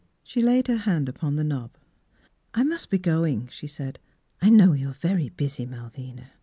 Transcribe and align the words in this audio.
She 0.23 0.41
laid 0.41 0.65
her 0.67 0.77
hand 0.77 1.07
upon 1.07 1.35
the 1.35 1.43
knob." 1.43 1.77
I 2.55 2.63
must 2.63 2.89
be 2.89 2.97
going," 2.97 3.45
she 3.51 3.67
said," 3.67 3.99
I 4.41 4.49
know 4.49 4.73
you 4.73 4.89
are 4.89 4.93
very 4.93 5.29
busy, 5.29 5.67
Malvina." 5.67 6.31